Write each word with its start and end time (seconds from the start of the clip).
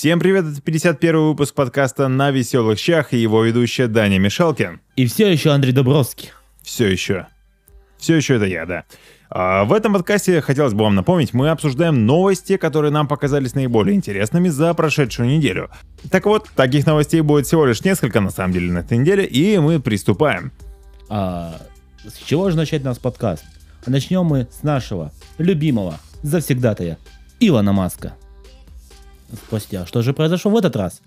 Всем 0.00 0.18
привет, 0.18 0.46
это 0.46 0.62
51 0.62 1.20
выпуск 1.28 1.54
подкаста 1.54 2.08
«На 2.08 2.30
веселых 2.30 2.78
щах» 2.78 3.12
и 3.12 3.18
его 3.18 3.44
ведущая 3.44 3.86
Даня 3.86 4.18
Мишалкин. 4.18 4.80
И 4.96 5.04
все 5.04 5.30
еще 5.30 5.50
Андрей 5.50 5.72
Дубровский. 5.72 6.30
Все 6.62 6.86
еще. 6.86 7.26
Все 7.98 8.16
еще 8.16 8.36
это 8.36 8.46
я, 8.46 8.64
да. 8.64 8.84
А 9.28 9.64
в 9.64 9.74
этом 9.74 9.92
подкасте, 9.92 10.40
хотелось 10.40 10.72
бы 10.72 10.84
вам 10.84 10.94
напомнить, 10.94 11.34
мы 11.34 11.50
обсуждаем 11.50 12.06
новости, 12.06 12.56
которые 12.56 12.90
нам 12.90 13.08
показались 13.08 13.54
наиболее 13.54 13.94
интересными 13.94 14.48
за 14.48 14.72
прошедшую 14.72 15.28
неделю. 15.28 15.68
Так 16.10 16.24
вот, 16.24 16.48
таких 16.56 16.86
новостей 16.86 17.20
будет 17.20 17.46
всего 17.46 17.66
лишь 17.66 17.84
несколько, 17.84 18.22
на 18.22 18.30
самом 18.30 18.54
деле, 18.54 18.72
на 18.72 18.78
этой 18.78 18.96
неделе, 18.96 19.26
и 19.26 19.58
мы 19.58 19.80
приступаем. 19.80 20.50
А, 21.10 21.60
с 22.08 22.16
чего 22.26 22.48
же 22.48 22.56
начать 22.56 22.82
наш 22.82 22.96
подкаст? 22.96 23.44
Начнем 23.84 24.24
мы 24.24 24.48
с 24.50 24.62
нашего 24.62 25.12
любимого 25.36 26.00
завсегдатая 26.22 26.96
Илона 27.38 27.74
Маска. 27.74 28.14
Спросите, 29.32 29.78
а 29.80 29.86
что 29.86 30.02
же 30.02 30.12
произошло 30.12 30.50
в 30.50 30.56
этот 30.56 30.76
раз? 30.76 31.00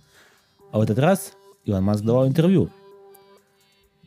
А 0.71 0.79
в 0.79 0.81
этот 0.81 0.99
раз 0.99 1.33
Илон 1.65 1.83
Маск 1.83 2.03
давал 2.03 2.27
интервью. 2.27 2.69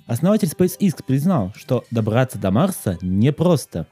Основатель 0.07 0.48
SpaceX 0.48 1.02
признал, 1.05 1.52
что 1.57 1.84
добраться 1.91 2.38
до 2.38 2.51
Марса 2.51 2.98
непросто. 3.02 3.87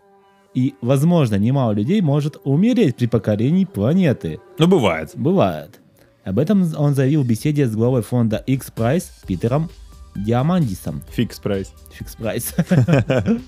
И, 0.54 0.74
возможно, 0.80 1.34
немало 1.34 1.72
людей 1.72 2.00
может 2.00 2.36
умереть 2.44 2.96
при 2.96 3.06
покорении 3.06 3.64
планеты. 3.64 4.38
Ну, 4.58 4.68
бывает. 4.68 5.10
Бывает. 5.14 5.80
Об 6.24 6.38
этом 6.38 6.64
он 6.76 6.94
заявил 6.94 7.22
в 7.22 7.26
беседе 7.26 7.66
с 7.66 7.74
главой 7.74 8.02
фонда 8.02 8.36
X-Prize 8.46 9.04
Питером 9.26 9.68
Диамандисом. 10.14 11.02
Fix 11.10 11.40
Price. 11.40 11.72
Fix 11.92 12.14
Price. 12.14 12.54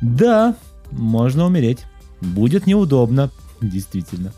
Да, 0.00 0.54
можно 0.92 1.46
умереть. 1.46 1.84
Будет 2.20 2.66
неудобно. 2.66 3.30
Действительно. 3.70 4.32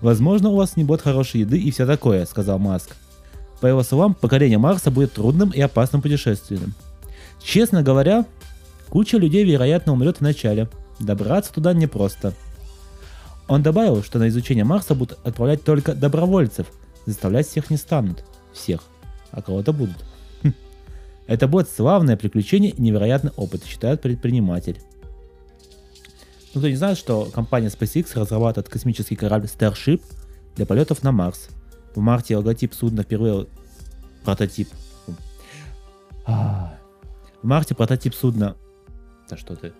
Возможно, 0.00 0.48
у 0.48 0.56
вас 0.56 0.76
не 0.76 0.84
будет 0.84 1.02
хорошей 1.02 1.40
еды 1.40 1.58
и 1.58 1.70
все 1.70 1.86
такое, 1.86 2.24
сказал 2.26 2.58
Маск. 2.58 2.96
По 3.60 3.66
его 3.66 3.82
словам, 3.82 4.14
покорение 4.14 4.58
Марса 4.58 4.90
будет 4.90 5.12
трудным 5.12 5.50
и 5.50 5.60
опасным 5.60 6.02
путешествием. 6.02 6.74
Честно 7.40 7.82
говоря, 7.82 8.24
куча 8.88 9.18
людей, 9.18 9.44
вероятно, 9.44 9.92
умрет 9.92 10.18
в 10.18 10.20
начале. 10.22 10.68
Добраться 10.98 11.52
туда 11.52 11.72
непросто. 11.72 12.32
Он 13.46 13.62
добавил, 13.62 14.02
что 14.02 14.18
на 14.18 14.28
изучение 14.28 14.64
Марса 14.64 14.94
будут 14.94 15.18
отправлять 15.24 15.62
только 15.64 15.94
добровольцев. 15.94 16.66
Заставлять 17.06 17.46
всех 17.46 17.70
не 17.70 17.76
станут. 17.76 18.24
Всех. 18.52 18.80
А 19.30 19.42
кого-то 19.42 19.72
будут. 19.72 19.96
Хм. 20.42 20.54
Это 21.26 21.46
будет 21.46 21.68
славное 21.68 22.16
приключение 22.16 22.70
и 22.70 22.80
невероятный 22.80 23.32
опыт, 23.36 23.64
считает 23.64 24.00
предприниматель. 24.00 24.78
Ну, 26.54 26.60
кто 26.60 26.68
не 26.68 26.76
знает, 26.76 26.98
что 26.98 27.24
компания 27.26 27.68
SpaceX 27.68 28.18
разрабатывает 28.18 28.68
космический 28.68 29.16
корабль 29.16 29.46
Starship 29.46 30.02
для 30.54 30.66
полетов 30.66 31.02
на 31.02 31.12
Марс. 31.12 31.48
В 31.94 32.00
марте 32.00 32.36
логотип 32.36 32.74
судна 32.74 33.02
впервые... 33.02 33.46
Прототип. 34.24 34.68
А, 36.26 36.78
В 37.42 37.46
марте 37.46 37.74
прототип 37.74 38.14
судна... 38.14 38.56
Да 39.28 39.36
что 39.36 39.56
ты? 39.56 39.72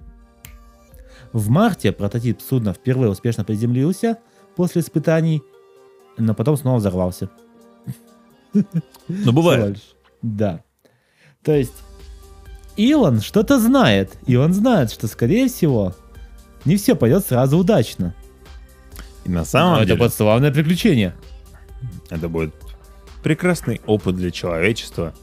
В 1.32 1.48
марте 1.48 1.92
прототип 1.92 2.40
судна 2.40 2.72
впервые 2.72 3.10
успешно 3.10 3.44
приземлился 3.44 4.18
после 4.56 4.82
испытаний, 4.82 5.42
но 6.18 6.34
потом 6.34 6.56
снова 6.56 6.78
взорвался. 6.78 7.30
Ну, 8.52 9.32
бывает. 9.32 9.78
Да. 10.20 10.62
То 11.42 11.52
есть 11.52 11.72
Илон 12.76 13.20
что-то 13.20 13.58
знает, 13.58 14.16
и 14.26 14.36
он 14.36 14.52
знает, 14.52 14.90
что, 14.90 15.06
скорее 15.06 15.48
всего, 15.48 15.94
не 16.64 16.76
все 16.76 16.94
пойдет 16.94 17.26
сразу 17.26 17.58
удачно. 17.58 18.14
И 19.24 19.28
на 19.30 19.40
Но 19.40 19.44
самом 19.44 19.74
это 19.76 19.86
деле, 19.86 19.98
будет 19.98 20.14
славное 20.14 20.50
приключение. 20.52 21.14
это 22.10 22.28
будет 22.28 22.54
прекрасный 23.22 23.80
опыт 23.86 24.16
для 24.16 24.30
человечества. 24.30 25.14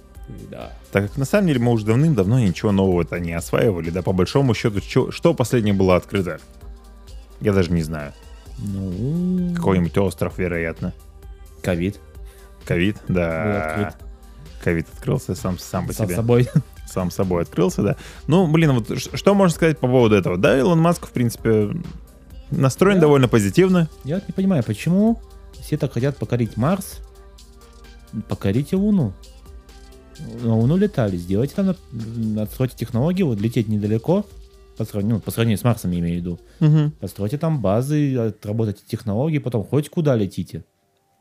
Да. 0.49 0.71
Так 0.91 1.07
как 1.07 1.17
на 1.17 1.25
самом 1.25 1.47
деле 1.47 1.59
мы 1.59 1.71
уже 1.71 1.85
давным-давно 1.85 2.39
ничего 2.39 2.71
нового-то 2.71 3.19
не 3.19 3.33
осваивали, 3.33 3.89
да 3.89 4.01
по 4.01 4.13
большому 4.13 4.53
счету, 4.53 4.79
чё- 4.79 5.11
что 5.11 5.33
последнее 5.33 5.73
было 5.73 5.95
открыто? 5.95 6.39
Я 7.41 7.53
даже 7.53 7.71
не 7.71 7.81
знаю. 7.83 8.13
Ну, 8.57 9.53
Какой-нибудь 9.55 9.97
остров, 9.97 10.37
вероятно. 10.37 10.93
ковид. 11.61 11.99
Ковид, 12.65 12.97
да. 13.07 13.93
Ковид 14.63 14.87
открылся 14.93 15.33
сам, 15.35 15.57
сам 15.57 15.87
по 15.87 15.93
Сам 15.93 16.07
себе. 16.07 16.15
собой. 16.15 16.49
Сам 16.91 17.11
собой 17.11 17.43
открылся, 17.43 17.83
да. 17.83 17.95
Ну, 18.27 18.47
блин, 18.47 18.71
вот 18.73 18.97
что 18.99 19.35
можно 19.35 19.53
сказать 19.55 19.77
по 19.79 19.87
поводу 19.87 20.15
этого? 20.15 20.37
Да, 20.37 20.57
Илон 20.57 20.79
Маск, 20.79 21.07
в 21.07 21.11
принципе, 21.11 21.69
настроен 22.51 22.95
Да. 22.95 23.01
довольно 23.01 23.27
позитивно. 23.27 23.89
Я 24.03 24.15
вот 24.15 24.27
не 24.27 24.33
понимаю, 24.33 24.63
почему 24.63 25.19
все 25.61 25.77
так 25.77 25.93
хотят 25.93 26.17
покорить 26.17 26.57
Марс. 26.57 26.99
Покорите 28.27 28.75
Луну. 28.75 29.13
На 30.41 30.55
Луну 30.55 30.75
летали. 30.77 31.15
Сделайте 31.17 31.53
там, 31.55 31.75
отстройте 32.41 32.75
технологии, 32.75 33.23
вот 33.23 33.39
лететь 33.39 33.67
недалеко. 33.67 34.25
По 34.77 34.85
сравнению, 34.85 35.17
ну, 35.17 35.21
по 35.21 35.29
сравнению 35.31 35.57
с 35.57 35.63
Марсом, 35.63 35.91
я 35.91 35.99
имею 35.99 36.15
в 36.15 36.19
виду. 36.59 36.91
Постройте 36.99 37.37
там 37.37 37.61
базы, 37.61 38.15
отработайте 38.17 38.81
технологии, 38.87 39.37
потом 39.37 39.63
хоть 39.65 39.89
куда 39.89 40.15
летите. 40.15 40.63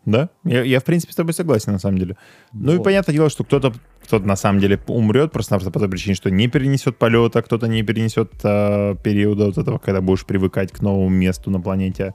Да, 0.07 0.31
я, 0.45 0.63
я, 0.63 0.81
в 0.81 0.85
принципе 0.85 1.13
с 1.13 1.17
тобой 1.17 1.35
согласен, 1.35 1.73
на 1.73 1.79
самом 1.79 1.99
деле. 1.99 2.17
Ну 2.53 2.73
и 2.73 2.77
Вот. 2.79 2.85
понятное 2.85 3.13
дело, 3.13 3.29
что 3.29 3.45
кто-то 3.45 3.75
кто 4.09 4.19
на 4.21 4.37
самом 4.37 4.59
деле 4.59 4.81
умрет 4.87 5.33
просто-напросто 5.33 5.71
по 5.71 5.81
той 5.81 5.89
причине, 5.91 6.15
что 6.15 6.31
не 6.31 6.49
перенесет 6.49 6.97
полета, 6.97 7.43
кто-то 7.43 7.69
не 7.69 7.83
перенесет 7.83 8.33
а, 8.43 8.95
периода 8.95 9.45
вот 9.45 9.59
этого, 9.59 9.77
когда 9.77 10.01
будешь 10.01 10.25
привыкать 10.25 10.73
к 10.73 10.81
новому 10.81 11.11
месту 11.11 11.51
на 11.51 11.61
планете. 11.61 12.15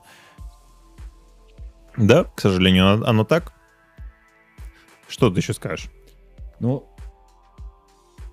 Да, 1.96 2.24
к 2.24 2.40
сожалению, 2.40 2.88
оно, 2.88 3.06
оно 3.06 3.24
так. 3.24 3.52
Что 5.06 5.30
ты 5.30 5.38
еще 5.38 5.52
скажешь? 5.52 5.88
Ну, 6.58 6.84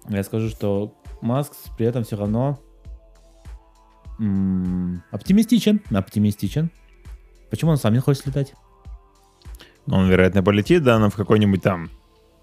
я 0.09 0.23
скажу, 0.23 0.49
что 0.49 0.95
Маск 1.21 1.53
при 1.77 1.85
этом 1.85 2.03
все 2.03 2.17
равно 2.17 2.59
м, 4.19 5.03
оптимистичен. 5.11 5.81
Оптимистичен. 5.91 6.71
Почему 7.51 7.69
он 7.69 7.77
сам 7.77 7.93
не 7.93 7.99
хочет 7.99 8.25
летать? 8.25 8.55
Ну, 9.85 9.97
Он, 9.97 10.09
вероятно, 10.09 10.41
полетит, 10.41 10.81
да, 10.81 10.97
но 10.97 11.11
в 11.11 11.15
какой-нибудь 11.15 11.61
там 11.61 11.91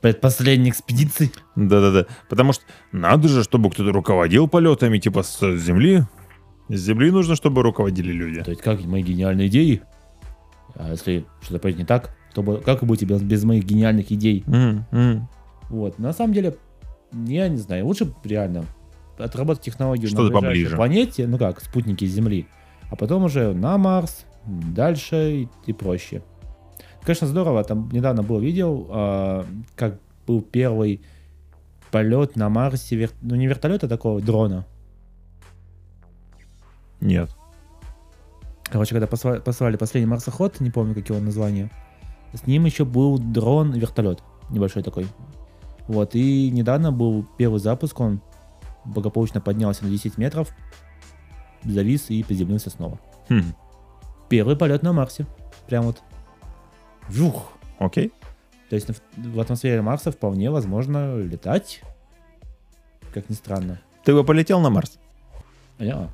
Предпоследней 0.01 0.71
экспедиции. 0.71 1.31
Да-да-да. 1.57 2.07
Потому 2.29 2.53
что 2.53 2.63
надо 2.93 3.29
же, 3.29 3.43
чтобы 3.43 3.71
кто-то 3.71 3.93
руководил 3.93 4.47
полетами, 4.49 4.99
типа 4.99 5.23
с 5.23 5.39
Земли. 5.57 6.05
С 6.69 6.81
Земли 6.81 7.11
нужно, 7.11 7.35
чтобы 7.35 7.63
руководили 7.63 8.13
люди. 8.13 8.43
То 8.43 8.51
есть 8.51 8.63
как 8.63 8.85
мои 8.85 9.03
гениальные 9.03 9.49
идеи? 9.49 9.83
А 10.75 10.91
если 10.91 11.25
что-то 11.41 11.59
пойдет 11.61 11.81
не 11.81 11.85
так, 11.87 12.17
то 12.35 12.43
как 12.65 12.83
вы 12.83 12.89
будете 12.89 13.07
без, 13.07 13.23
без 13.23 13.43
моих 13.45 13.65
гениальных 13.65 14.13
идей? 14.13 14.45
М, 14.47 14.85
м. 14.93 15.29
Вот. 15.71 15.99
На 15.99 16.13
самом 16.13 16.33
деле, 16.35 16.57
я 17.13 17.49
не 17.49 17.57
знаю, 17.57 17.87
лучше 17.87 18.13
реально 18.23 18.65
отработать 19.19 19.65
технологию 19.65 20.09
Что-то 20.09 20.33
на 20.33 20.41
поближе. 20.41 20.77
планете, 20.77 21.27
ну 21.27 21.39
как, 21.39 21.61
спутники 21.61 22.05
Земли, 22.05 22.47
а 22.91 22.95
потом 22.97 23.25
уже 23.25 23.53
на 23.53 23.77
Марс, 23.79 24.25
дальше 24.47 25.33
и, 25.43 25.49
и 25.67 25.73
проще. 25.73 26.23
Конечно, 27.09 27.27
здорово, 27.27 27.65
там 27.65 27.89
недавно 27.91 28.23
было 28.23 28.39
видео, 28.39 28.87
а, 28.91 29.47
как 29.77 29.99
был 30.27 30.43
первый 30.43 31.01
полет 31.91 32.37
на 32.37 32.51
Марсе, 32.51 32.97
вер- 32.97 33.15
ну 33.23 33.35
не 33.35 33.47
вертолета, 33.47 33.87
а 33.87 33.89
такого 33.89 34.21
дрона. 34.21 34.67
Нет. 37.01 37.35
Короче, 38.65 38.95
когда 38.95 39.07
посла- 39.07 39.41
послали 39.41 39.77
последний 39.77 40.07
марсоход, 40.07 40.61
не 40.61 40.71
помню, 40.71 40.95
какие 40.95 41.17
его 41.17 41.25
название, 41.25 41.71
с 42.35 42.47
ним 42.47 42.67
еще 42.67 42.85
был 42.85 43.17
дрон-вертолет, 43.19 44.23
небольшой 44.51 44.83
такой. 44.83 45.07
Вот, 45.87 46.15
и 46.15 46.51
недавно 46.51 46.93
был 46.93 47.25
первый 47.39 47.59
запуск, 47.59 47.99
он 48.01 48.21
благополучно 48.85 49.41
поднялся 49.41 49.83
на 49.83 49.89
10 49.89 50.19
метров, 50.19 50.55
завис 51.65 52.11
и 52.11 52.23
приземлился 52.23 52.69
снова. 52.69 53.01
Хм. 53.31 53.55
Первый 54.29 54.57
полет 54.59 54.83
на 54.83 54.93
Марсе. 54.93 55.25
Прям 55.69 55.85
вот. 55.85 56.03
Жух. 57.11 57.53
Окей. 57.79 58.13
То 58.71 58.75
есть 58.77 58.88
в- 59.17 59.41
атмосфере 59.41 59.81
Марса 59.82 60.11
вполне 60.12 60.50
возможно 60.50 61.17
летать. 61.19 61.82
Как 63.15 63.29
ни 63.31 63.35
странно. 63.35 63.81
Ты 64.05 64.15
бы 64.15 64.25
полетел 64.25 64.61
на 64.61 64.71
Марс? 64.71 64.99
Я- 65.79 66.09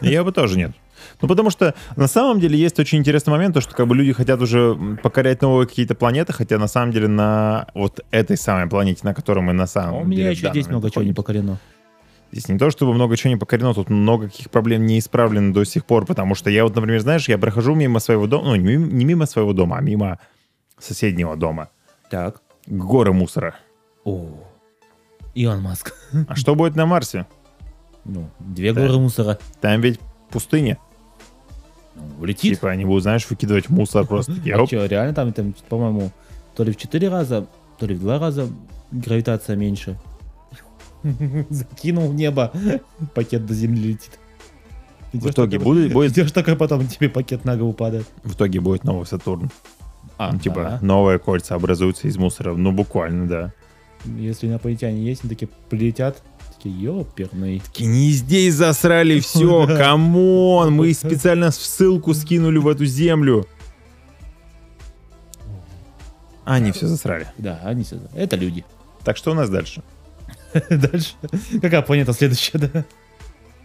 Я 0.00 0.24
бы 0.24 0.32
тоже 0.32 0.56
нет. 0.58 0.72
Ну, 1.20 1.28
потому 1.28 1.50
что 1.50 1.74
на 1.96 2.06
самом 2.06 2.40
деле 2.40 2.58
есть 2.58 2.78
очень 2.78 2.98
интересный 2.98 3.30
момент, 3.30 3.54
то, 3.54 3.60
что 3.60 3.74
как 3.74 3.86
бы 3.86 3.94
люди 3.94 4.12
хотят 4.12 4.40
уже 4.40 4.74
покорять 5.02 5.42
новые 5.42 5.66
какие-то 5.66 5.94
планеты, 5.94 6.32
хотя 6.32 6.58
на 6.58 6.68
самом 6.68 6.92
деле 6.92 7.08
на 7.08 7.66
вот 7.74 8.00
этой 8.10 8.36
самой 8.36 8.66
планете, 8.68 9.00
на 9.04 9.14
которой 9.14 9.40
мы 9.40 9.52
на 9.52 9.66
самом 9.66 9.94
А 9.94 9.98
у 9.98 10.04
деле 10.04 10.16
меня 10.22 10.30
еще 10.30 10.48
здесь 10.50 10.68
много 10.68 10.90
чего 10.90 11.02
не 11.02 11.12
покорено. 11.12 11.58
Здесь 12.32 12.48
не 12.48 12.58
то, 12.58 12.70
чтобы 12.70 12.92
много 12.94 13.16
чего 13.16 13.30
не 13.30 13.36
покорено, 13.38 13.74
тут 13.74 13.88
много 13.90 14.28
каких 14.28 14.50
проблем 14.50 14.86
не 14.86 14.98
исправлено 14.98 15.52
до 15.52 15.64
сих 15.64 15.84
пор, 15.84 16.06
потому 16.06 16.34
что 16.34 16.50
я 16.50 16.64
вот, 16.64 16.74
например, 16.74 17.00
знаешь, 17.00 17.28
я 17.28 17.38
прохожу 17.38 17.74
мимо 17.74 18.00
своего 18.00 18.26
дома, 18.26 18.48
ну, 18.48 18.56
не 18.56 19.04
мимо 19.04 19.26
своего 19.26 19.52
дома, 19.52 19.76
а 19.76 19.80
мимо 19.80 20.18
соседнего 20.78 21.36
дома. 21.36 21.68
Так. 22.10 22.40
Горы 22.66 23.12
мусора. 23.12 23.56
О. 24.04 24.26
Илон 25.34 25.60
Маск. 25.62 25.94
А 26.28 26.34
что 26.36 26.54
будет 26.54 26.76
на 26.76 26.86
Марсе? 26.86 27.26
Ну, 28.04 28.30
две 28.38 28.72
Да. 28.72 28.80
горы 28.82 28.98
мусора. 28.98 29.38
Там 29.60 29.80
ведь 29.80 30.00
пустыня. 30.30 30.78
Ну, 31.94 32.02
Влетит. 32.18 32.54
Типа 32.56 32.70
они 32.70 32.84
будут, 32.84 33.02
знаешь, 33.02 33.28
выкидывать 33.28 33.68
мусор 33.68 34.06
просто. 34.08 34.32
А 34.32 34.66
что, 34.66 34.86
реально 34.86 35.14
там, 35.14 35.32
там, 35.32 35.54
по-моему, 35.68 36.10
то 36.54 36.62
ли 36.64 36.72
в 36.72 36.76
4 36.76 37.08
раза, 37.08 37.46
то 37.78 37.86
ли 37.86 37.94
в 37.94 38.00
2 38.00 38.18
раза 38.18 38.48
гравитация 38.92 39.56
меньше. 39.56 39.98
Закинул 41.50 42.08
в 42.10 42.14
небо, 42.14 42.52
пакет 43.14 43.46
до 43.46 43.54
земли 43.54 43.92
летит. 43.92 44.18
В 45.12 45.30
итоге 45.30 45.58
будет, 45.58 45.92
будет, 45.92 46.12
Идешь 46.12 46.32
такой, 46.32 46.56
потом 46.56 46.86
тебе 46.88 47.08
пакет 47.08 47.44
на 47.44 47.56
голову 47.56 47.72
падает. 47.72 48.06
в 48.24 48.34
итоге 48.34 48.60
будет 48.60 48.84
новый 48.84 49.06
Сатурн. 49.06 49.50
А, 50.18 50.32
Ну, 50.32 50.38
типа 50.38 50.62
да. 50.62 50.78
новые 50.82 51.18
кольца 51.18 51.54
образуются 51.54 52.08
из 52.08 52.16
мусора. 52.16 52.54
Ну, 52.54 52.72
буквально, 52.72 53.26
да. 53.26 53.52
Если 54.04 54.46
инопланетяне 54.46 55.02
есть, 55.02 55.22
они 55.24 55.30
такие 55.30 55.48
прилетят, 55.68 56.22
такие, 56.54 56.74
ёперный. 56.80 57.60
Такие, 57.60 57.88
Не 57.88 58.10
здесь 58.12 58.54
засрали 58.54 59.20
все, 59.20 59.66
come 59.66 60.27
on, 60.27 60.72
мы 60.72 60.92
специально 60.94 61.50
ссылку 61.50 62.14
скинули 62.14 62.58
в 62.58 62.68
эту 62.68 62.84
землю. 62.86 63.46
А, 66.44 66.54
Они 66.54 66.70
все 66.72 66.86
засрали. 66.86 67.26
Да, 67.38 67.60
они 67.64 67.84
сюда. 67.84 68.08
Это 68.14 68.36
люди. 68.36 68.64
Так 69.04 69.16
что 69.16 69.32
у 69.32 69.34
нас 69.34 69.50
дальше? 69.50 69.82
Дальше. 70.70 71.14
Какая 71.60 71.82
планета 71.82 72.12
следующая, 72.12 72.58
да? 72.58 72.84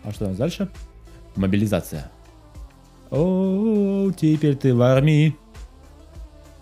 А 0.03 0.11
что 0.11 0.25
у 0.25 0.27
нас 0.29 0.37
дальше? 0.37 0.69
Мобилизация. 1.35 2.11
О, 3.11 4.11
теперь 4.11 4.55
ты 4.55 4.73
в 4.73 4.81
армии. 4.81 5.35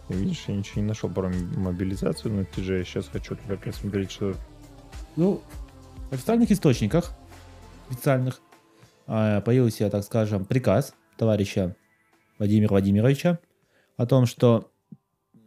Ты 0.09 0.15
видишь, 0.15 0.45
я 0.47 0.55
ничего 0.55 0.81
не 0.81 0.87
нашел 0.87 1.07
про 1.07 1.29
мобилизацию, 1.29 2.33
но 2.33 2.43
ты 2.43 2.63
же 2.63 2.79
я 2.79 2.83
сейчас 2.83 3.07
хочу 3.07 3.37
как 3.47 3.63
раз 3.63 3.75
смотреть, 3.75 4.09
что... 4.09 4.33
Ну, 5.15 5.43
в 6.09 6.13
официальных 6.13 6.49
источниках, 6.49 7.15
официальных, 7.91 8.41
а, 9.05 9.41
появился, 9.41 9.87
так 9.91 10.03
скажем, 10.03 10.45
приказ 10.45 10.95
товарища 11.15 11.75
Владимира 12.39 12.69
Владимировича 12.69 13.39
о 13.97 14.07
том, 14.07 14.25
что... 14.25 14.71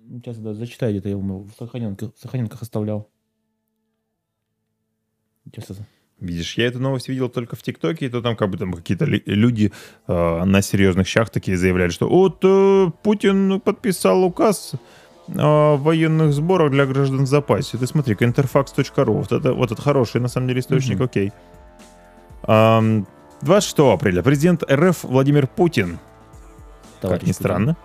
Сейчас 0.09 0.38
да, 0.38 0.55
зачитаю, 0.55 0.93
где-то 0.93 1.08
я 1.08 1.17
его 1.17 1.41
в 1.41 1.53
сохраненках, 1.58 2.15
в 2.15 2.20
сохраненках 2.20 2.62
оставлял. 2.62 3.11
Сейчас 5.44 5.70
я- 5.70 5.87
Видишь, 6.22 6.56
я 6.56 6.66
эту 6.66 6.78
новость 6.78 7.08
видел 7.08 7.28
только 7.28 7.56
в 7.56 7.62
ТикТоке, 7.62 8.06
и 8.06 8.08
то 8.08 8.22
там 8.22 8.36
как 8.36 8.48
бы 8.48 8.56
там 8.56 8.72
какие-то 8.72 9.04
люди 9.06 9.72
э, 10.06 10.44
на 10.44 10.62
серьезных 10.62 11.08
щах 11.08 11.30
такие 11.30 11.56
заявляли, 11.56 11.90
что 11.90 12.08
вот 12.08 12.38
э, 12.44 12.90
Путин 13.02 13.60
подписал 13.60 14.22
указ 14.22 14.72
о 15.36 15.76
военных 15.76 16.32
сборах 16.32 16.70
для 16.70 16.86
граждан 16.86 17.24
в 17.24 17.26
запасе. 17.26 17.76
Ты 17.76 17.86
смотри, 17.88 18.14
interfax.ru, 18.14 19.12
вот 19.12 19.32
это, 19.32 19.52
вот 19.52 19.72
это 19.72 19.82
хороший 19.82 20.20
на 20.20 20.28
самом 20.28 20.46
деле 20.48 20.60
источник, 20.60 20.96
Мгм. 20.96 21.04
окей. 21.04 21.32
Ам, 22.44 23.06
26 23.42 23.78
апреля 23.94 24.22
президент 24.22 24.62
РФ 24.70 25.04
Владимир 25.04 25.46
Путин, 25.48 25.98
товарищ 27.00 27.20
как 27.20 27.22
ни 27.26 27.32
Путин. 27.32 27.34
странно, 27.34 27.76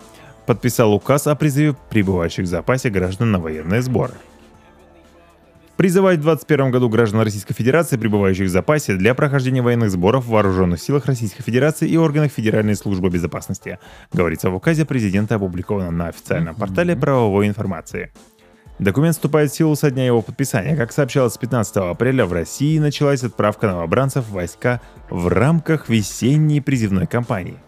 подписал 0.46 0.92
указ 0.94 1.26
о 1.26 1.34
призыве 1.34 1.74
прибывающих 1.90 2.44
в 2.44 2.48
запасе 2.48 2.90
граждан 2.90 3.32
на 3.32 3.38
военные 3.40 3.82
сборы. 3.82 4.14
Призывать 5.78 6.18
в 6.18 6.22
2021 6.22 6.72
году 6.72 6.88
граждан 6.88 7.20
Российской 7.20 7.54
Федерации, 7.54 7.96
пребывающих 7.96 8.48
в 8.48 8.50
запасе, 8.50 8.96
для 8.96 9.14
прохождения 9.14 9.62
военных 9.62 9.92
сборов 9.92 10.24
в 10.24 10.30
вооруженных 10.30 10.82
силах 10.82 11.06
Российской 11.06 11.44
Федерации 11.44 11.88
и 11.88 11.96
органах 11.96 12.32
Федеральной 12.32 12.74
службы 12.74 13.10
безопасности, 13.10 13.78
говорится 14.12 14.50
в 14.50 14.56
указе 14.56 14.84
президента, 14.84 15.36
опубликованном 15.36 15.96
на 15.96 16.08
официальном 16.08 16.56
портале 16.56 16.96
правовой 16.96 17.46
информации. 17.46 18.10
Документ 18.80 19.14
вступает 19.14 19.52
в 19.52 19.54
силу 19.54 19.76
со 19.76 19.92
дня 19.92 20.04
его 20.04 20.20
подписания. 20.20 20.74
Как 20.74 20.90
сообщалось, 20.90 21.34
с 21.34 21.38
15 21.38 21.76
апреля 21.76 22.26
в 22.26 22.32
России 22.32 22.80
началась 22.80 23.22
отправка 23.22 23.68
новобранцев 23.68 24.24
в 24.24 24.32
войска 24.32 24.80
в 25.10 25.28
рамках 25.28 25.88
весенней 25.88 26.60
призывной 26.60 27.06
кампании. 27.06 27.58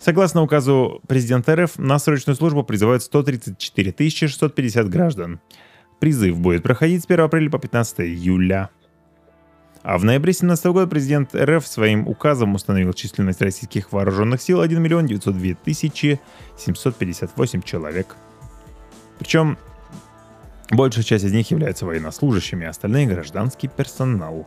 Согласно 0.00 0.42
указу 0.42 1.00
президента 1.06 1.54
РФ, 1.54 1.78
на 1.78 2.00
срочную 2.00 2.34
службу 2.34 2.64
призывают 2.64 3.04
134 3.04 4.10
650 4.10 4.88
граждан. 4.88 5.38
Призыв 6.00 6.38
будет 6.38 6.62
проходить 6.62 7.02
с 7.02 7.06
1 7.06 7.20
апреля 7.20 7.50
по 7.50 7.58
15 7.58 8.00
июля. 8.00 8.70
А 9.82 9.96
в 9.98 10.04
ноябре 10.04 10.32
2017 10.32 10.66
года 10.66 10.86
президент 10.86 11.34
РФ 11.34 11.66
своим 11.66 12.08
указом 12.08 12.54
установил 12.54 12.92
численность 12.92 13.40
российских 13.40 13.92
вооруженных 13.92 14.42
сил 14.42 14.60
1 14.60 14.82
миллион 14.82 15.06
902 15.06 15.54
тысячи 15.62 16.20
758 16.58 17.62
человек. 17.62 18.16
Причем 19.18 19.58
большая 20.70 21.04
часть 21.04 21.24
из 21.24 21.32
них 21.32 21.50
являются 21.50 21.86
военнослужащими, 21.86 22.66
а 22.66 22.70
остальные 22.70 23.06
гражданский 23.06 23.68
персонал. 23.68 24.46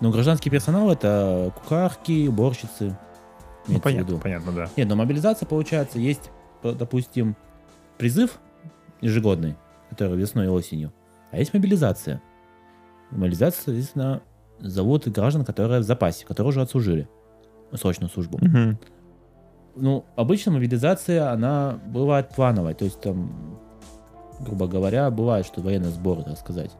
Ну, 0.00 0.10
гражданский 0.10 0.50
персонал 0.50 0.90
это 0.90 1.52
кухарки, 1.54 2.26
уборщицы. 2.28 2.96
Ну, 3.66 3.80
понятно, 3.80 4.18
понятно, 4.18 4.52
да. 4.52 4.68
Нет, 4.76 4.88
но 4.88 4.96
мобилизация 4.96 5.46
получается, 5.46 5.98
есть, 5.98 6.30
допустим, 6.62 7.36
призыв 7.96 8.38
ежегодный, 9.04 9.56
который 9.90 10.16
весной 10.16 10.46
и 10.46 10.48
осенью, 10.48 10.92
а 11.30 11.38
есть 11.38 11.52
мобилизация. 11.54 12.22
Мобилизация, 13.10 13.64
соответственно, 13.64 14.22
зовут 14.58 15.06
граждан, 15.08 15.44
которые 15.44 15.80
в 15.80 15.84
запасе, 15.84 16.26
которые 16.26 16.48
уже 16.50 16.62
отслужили 16.62 17.08
срочную 17.72 18.10
службу. 18.10 18.38
Мгм. 18.40 18.78
Ну, 19.76 20.04
обычно 20.16 20.52
мобилизация, 20.52 21.30
она 21.30 21.78
бывает 21.86 22.30
плановой, 22.30 22.74
то 22.74 22.84
есть 22.84 23.00
там, 23.00 23.58
грубо 24.40 24.66
говоря, 24.68 25.10
бывает, 25.10 25.44
что 25.46 25.60
военные 25.60 25.90
сборы, 25.90 26.22
так 26.22 26.38
сказать. 26.38 26.70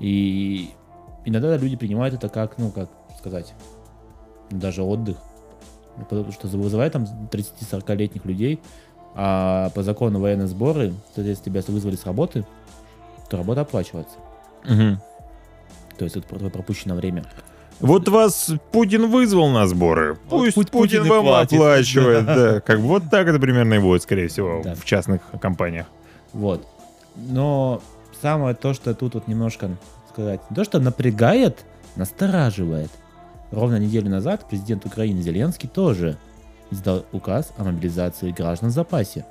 И 0.00 0.70
иногда 1.24 1.56
люди 1.56 1.76
принимают 1.76 2.14
это 2.14 2.28
как, 2.28 2.58
ну, 2.58 2.70
как 2.70 2.88
сказать, 3.18 3.54
даже 4.50 4.82
отдых. 4.82 5.18
Потому 6.08 6.30
что 6.30 6.46
вызывает 6.46 6.92
там 6.92 7.04
30-40-летних 7.04 8.24
людей, 8.26 8.60
а 9.18 9.70
по 9.70 9.82
закону 9.82 10.20
военные 10.20 10.46
сборы, 10.46 10.92
соответственно, 11.14 11.62
тебя 11.62 11.72
вызвали 11.72 11.96
с 11.96 12.04
работы, 12.04 12.44
то 13.30 13.38
работа 13.38 13.62
оплачивается. 13.62 14.16
Мгм. 14.64 15.00
То 15.98 16.04
есть 16.04 16.16
это 16.16 16.28
про- 16.28 16.50
пропущенное 16.50 16.96
время. 16.96 17.24
Вот 17.80 18.08
вас 18.08 18.50
Путин 18.72 19.10
вызвал 19.10 19.48
на 19.48 19.66
сборы. 19.66 20.18
Вот 20.28 20.40
Пусть 20.40 20.54
пусть 20.54 20.70
Путин, 20.70 21.00
Путин 21.00 21.12
вам 21.14 21.24
платит. 21.24 21.54
оплачивает. 21.54 22.26
Да. 22.26 22.60
Как 22.60 22.78
вот 22.78 23.04
так 23.10 23.26
это 23.28 23.38
примерно 23.38 23.74
и 23.74 23.78
будет, 23.78 24.02
скорее 24.02 24.28
всего, 24.28 24.60
Да. 24.62 24.74
в 24.74 24.84
частных 24.84 25.20
компаниях. 25.40 25.86
Вот. 26.32 26.66
Но 27.16 27.80
самое 28.22 28.54
то, 28.54 28.74
что 28.74 28.94
тут 28.94 29.14
вот 29.14 29.28
немножко 29.28 29.70
сказать, 30.10 30.40
то, 30.54 30.64
что 30.64 30.78
напрягает, 30.78 31.64
настораживает. 31.96 32.90
Ровно 33.50 33.76
неделю 33.78 34.10
назад 34.10 34.46
президент 34.48 34.84
Украины 34.86 35.20
Зеленский 35.22 35.68
тоже 35.68 36.16
издал 36.70 37.04
указ 37.12 37.52
о 37.56 37.64
мобилизации 37.64 38.30
граждан 38.30 38.70
в 38.70 38.72
запасе. 38.72 39.24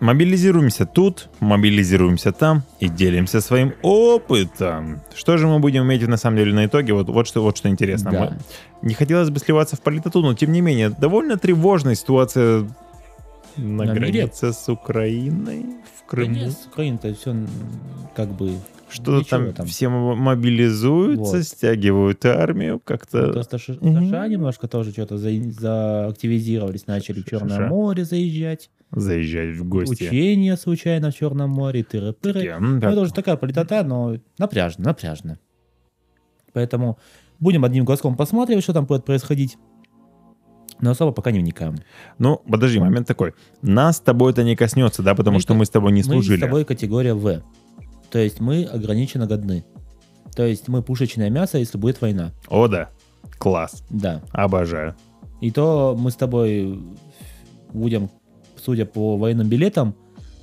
Мобилизируемся 0.00 0.86
тут, 0.86 1.28
мобилизируемся 1.40 2.30
там 2.30 2.62
и 2.78 2.88
делимся 2.88 3.40
своим 3.40 3.74
опытом. 3.82 5.00
Что 5.12 5.36
же 5.38 5.48
мы 5.48 5.58
будем 5.58 5.82
иметь 5.82 6.06
на 6.06 6.16
самом 6.16 6.36
деле 6.36 6.54
на 6.54 6.66
итоге? 6.66 6.92
Вот, 6.92 7.08
вот, 7.08 7.26
что, 7.26 7.42
вот 7.42 7.56
что 7.56 7.68
интересно. 7.68 8.12
Да. 8.12 8.20
Мы- 8.20 8.88
Не 8.88 8.94
хотелось 8.94 9.30
бы 9.30 9.40
сливаться 9.40 9.74
в 9.74 9.80
политоту, 9.80 10.20
но 10.22 10.34
тем 10.34 10.52
не 10.52 10.60
менее, 10.60 10.90
довольно 10.90 11.36
тревожная 11.36 11.96
ситуация 11.96 12.68
на, 13.58 13.84
На 13.84 13.92
мире. 13.92 13.94
границе 14.12 14.52
с 14.52 14.68
Украиной, 14.68 15.60
в 15.62 16.00
Да 16.00 16.06
Крыму. 16.06 16.34
нет, 16.34 16.52
с 16.52 16.66
Украиной-то 16.66 17.14
все 17.14 17.36
как 18.14 18.28
бы... 18.36 18.52
Что-то 18.90 19.18
ничего 19.38 19.52
там, 19.52 19.66
все 19.66 19.88
мобилизуются, 19.90 21.36
Вот. 21.36 21.44
стягивают 21.44 22.24
армию, 22.24 22.80
как-то... 22.82 23.42
Ш- 23.58 23.76
Мгм. 23.80 24.08
США 24.08 24.28
немножко 24.28 24.66
тоже 24.66 24.92
что-то 24.92 25.18
за... 25.18 25.28
заактивизировались, 25.30 26.86
начали 26.86 27.20
в 27.20 27.26
Черное 27.28 27.56
США. 27.56 27.68
море 27.68 28.04
заезжать. 28.06 28.70
заезжать 28.90 29.56
в 29.56 29.68
гости. 29.68 30.04
Учения 30.04 30.56
случайно 30.56 31.10
в 31.10 31.14
Черном 31.14 31.50
море, 31.50 31.82
тыры-пыры. 31.82 32.46
М, 32.46 32.74
Ну, 32.76 32.80
так, 32.80 32.92
это 32.92 33.00
уже 33.02 33.12
такая 33.12 33.36
политота, 33.36 33.82
но 33.84 34.16
напряжно, 34.38 34.84
напряжно. 34.86 35.38
Поэтому 36.54 36.98
будем 37.40 37.64
одним 37.64 37.84
глазком 37.84 38.16
посматривать, 38.16 38.64
что 38.64 38.72
там 38.72 38.86
будет 38.86 39.04
происходить. 39.04 39.58
Но 40.80 40.90
особо 40.90 41.12
пока 41.12 41.30
не 41.30 41.40
вникаем. 41.40 41.76
Ну, 42.18 42.40
подожди, 42.48 42.78
момент 42.78 43.06
такой. 43.06 43.34
Нас 43.62 43.96
с 43.96 44.00
тобой 44.00 44.32
это 44.32 44.44
не 44.44 44.54
коснется, 44.56 45.02
да, 45.02 45.14
потому 45.14 45.36
Мы 45.36 45.40
что 45.40 45.54
мы 45.54 45.64
с 45.66 45.70
тобой 45.70 45.92
не 45.92 46.00
Мы 46.00 46.04
служили. 46.04 46.38
с 46.38 46.40
тобой 46.40 46.64
категория 46.64 47.14
В. 47.14 47.42
То 48.10 48.18
есть 48.18 48.40
мы 48.40 48.64
ограниченно 48.64 49.26
годны. 49.26 49.64
То 50.34 50.46
есть 50.46 50.68
мы 50.68 50.82
пушечное 50.82 51.30
мясо, 51.30 51.58
если 51.58 51.78
будет 51.78 52.00
война. 52.00 52.32
О, 52.48 52.68
да. 52.68 52.90
Класс. 53.38 53.82
Да. 53.90 54.22
Обожаю. 54.32 54.94
И 55.40 55.50
то 55.50 55.96
мы 55.98 56.10
с 56.10 56.14
тобой 56.14 56.80
будем, 57.72 58.10
судя 58.56 58.86
по 58.86 59.16
военным 59.16 59.48
билетам, 59.48 59.94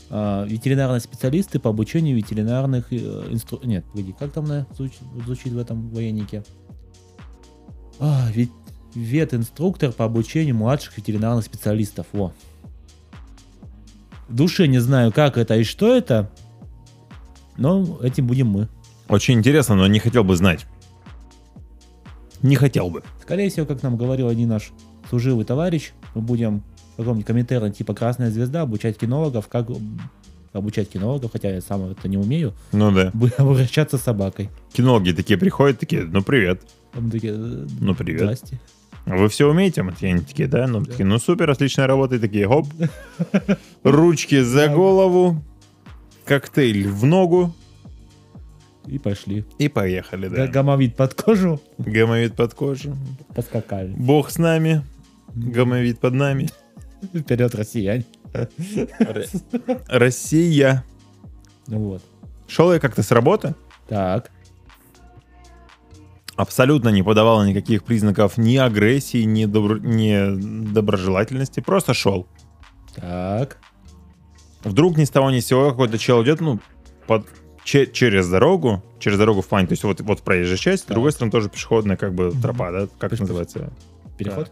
а, 0.09 0.45
ветеринарные 0.45 0.99
специалисты 0.99 1.59
по 1.59 1.69
обучению 1.69 2.15
ветеринарных 2.17 2.93
инстру... 2.93 3.59
Нет, 3.63 3.85
погоди, 3.85 4.13
как 4.17 4.31
там 4.31 4.45
звучит, 4.75 5.01
звучит 5.25 5.53
в 5.53 5.57
этом 5.57 5.89
военнике? 5.89 6.43
А, 7.99 8.29
вет... 8.31 8.49
ветинструктор 8.95 9.91
по 9.91 10.05
обучению 10.05 10.55
младших 10.55 10.97
ветеринарных 10.97 11.45
специалистов. 11.45 12.07
Во. 12.13 12.33
В 14.27 14.33
душе 14.35 14.67
не 14.67 14.79
знаю, 14.79 15.11
как 15.11 15.37
это 15.37 15.55
и 15.55 15.63
что 15.63 15.95
это, 15.95 16.31
но 17.57 17.99
этим 18.01 18.25
будем 18.27 18.47
мы. 18.47 18.67
Очень 19.07 19.35
интересно, 19.35 19.75
но 19.75 19.85
не 19.87 19.99
хотел 19.99 20.23
бы 20.23 20.35
знать. 20.35 20.65
Не 22.41 22.55
хотел 22.55 22.89
бы. 22.89 23.03
Скорее 23.21 23.49
всего, 23.49 23.65
как 23.65 23.83
нам 23.83 23.97
говорил 23.97 24.27
один 24.27 24.49
наш 24.49 24.71
служивый 25.09 25.45
товарищ, 25.45 25.91
мы 26.15 26.21
будем 26.21 26.63
в 26.93 26.97
каком-нибудь 26.97 27.25
комментарии 27.27 27.71
типа 27.71 27.93
«Красная 27.93 28.31
звезда» 28.31 28.61
обучать 28.61 28.97
кинологов, 28.97 29.47
как 29.47 29.67
обучать 30.53 30.89
кинологов, 30.89 31.31
хотя 31.33 31.53
я 31.53 31.61
сам 31.61 31.91
это 31.91 32.07
не 32.07 32.17
умею, 32.17 32.53
Ну 32.71 32.91
да. 32.91 33.11
будем 33.13 33.33
обращаться 33.49 33.97
с 33.97 34.01
собакой. 34.01 34.49
Кинологи 34.73 35.11
такие 35.11 35.37
приходят, 35.37 35.79
такие, 35.79 36.03
ну 36.03 36.23
привет. 36.23 36.61
Такие, 37.11 37.33
«Э, 37.35 37.67
Ну 37.81 37.93
привет. 37.93 38.21
Здрасте. 38.21 38.59
Вы 39.05 39.27
все 39.29 39.49
умеете? 39.49 39.83
Мы 39.83 39.91
такие, 39.91 40.13
они 40.13 40.21
такие, 40.23 40.47
да? 40.47 40.65
Ну, 40.67 40.83
такие, 40.83 41.05
ну 41.05 41.19
супер, 41.19 41.49
отличная 41.49 41.87
работа. 41.87 42.15
И 42.15 42.19
такие, 42.19 42.47
хоп. 42.47 42.67
Ручки 43.83 44.41
за 44.41 44.67
голову. 44.67 45.41
Коктейль 46.25 46.87
в 46.87 47.05
ногу. 47.05 47.53
И 48.87 48.97
пошли. 48.99 49.45
И 49.57 49.67
поехали, 49.67 50.27
Да. 50.27 50.47
Гамовид 50.47 50.95
под 50.95 51.13
кожу, 51.15 51.59
Гомовид 51.79 52.35
под 52.35 52.53
кожу. 52.53 52.95
поскакали. 53.35 53.93
Бог 53.97 54.29
с 54.31 54.37
нами. 54.37 54.83
Гомовид 55.35 55.99
под 55.99 56.13
нами. 56.13 56.49
Вперед, 57.13 57.53
россияне. 57.55 58.05
Россия. 59.87 60.83
Вот. 61.67 62.03
Шел 62.47 62.73
я 62.73 62.79
как-то 62.79 63.01
с 63.03 63.11
работы. 63.11 63.55
Так. 63.87 64.31
Абсолютно 66.35 66.89
не 66.89 67.01
подавала 67.01 67.43
никаких 67.43 67.83
признаков 67.83 68.37
ни 68.37 68.57
агрессии, 68.57 69.23
ни, 69.23 69.45
добро- 69.45 69.79
ни 69.79 70.71
доброжелательности. 70.71 71.61
Просто 71.61 71.93
шел. 71.93 72.27
Так. 72.95 73.57
Вдруг 74.63 74.97
ни 74.97 75.05
с 75.05 75.09
того 75.09 75.31
ни 75.31 75.39
с 75.39 75.47
сего 75.47 75.69
какой-то 75.69 75.97
чел 75.97 76.23
идет, 76.23 76.41
ну, 76.41 76.59
под, 77.07 77.25
че- 77.63 77.85
через 77.87 78.27
дорогу, 78.27 78.83
через 78.99 79.17
дорогу 79.17 79.41
в 79.41 79.47
плане, 79.47 79.67
то 79.67 79.73
есть 79.73 79.83
вот, 79.83 80.01
вот 80.01 80.21
проезжая 80.23 80.57
часть, 80.57 80.83
с 80.83 80.85
Так. 80.87 80.95
другой 80.95 81.11
стороны 81.11 81.31
тоже 81.31 81.49
пешеходная 81.49 81.95
как 81.97 82.13
бы 82.13 82.31
тропа, 82.31 82.71
да? 82.71 82.87
Как 82.97 83.13
Пеш- 83.13 83.21
называется? 83.21 83.71
Переход? 84.17 84.51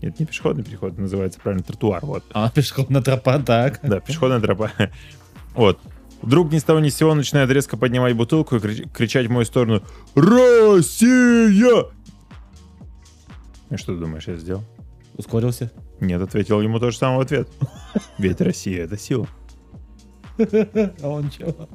Нет, 0.00 0.18
не 0.18 0.26
пешеходный 0.26 0.64
переход, 0.64 0.98
называется 0.98 1.38
правильно 1.40 1.62
тротуар, 1.62 2.04
вот. 2.04 2.24
А, 2.32 2.50
пешеходная 2.54 3.02
тропа, 3.02 3.38
так. 3.38 3.78
Да, 3.82 4.00
пешеходная 4.00 4.40
тропа. 4.40 4.70
Вот. 5.54 5.78
Вдруг 6.22 6.52
ни 6.52 6.58
с 6.58 6.64
того 6.64 6.78
ни 6.80 6.88
с 6.88 6.96
сего 6.96 7.14
начинает 7.14 7.50
резко 7.50 7.76
поднимать 7.76 8.16
бутылку 8.16 8.56
и 8.56 8.58
крич- 8.60 8.88
кричать 8.92 9.26
в 9.26 9.30
мою 9.30 9.44
сторону 9.44 9.82
«Россия!» 10.14 11.86
И 13.70 13.76
что 13.76 13.94
ты 13.94 13.98
думаешь, 13.98 14.28
я 14.28 14.36
сделал? 14.36 14.62
Ускорился. 15.16 15.72
Нет, 16.00 16.22
ответил 16.22 16.60
ему 16.60 16.78
то 16.78 16.90
же 16.90 16.96
самое 16.96 17.18
в 17.18 17.22
ответ. 17.22 17.48
Ведь 18.18 18.40
Россия— 18.40 18.84
это 18.86 18.96
сила. 18.96 19.26
А 21.02 21.08
он 21.08 21.30
чего? 21.30 21.68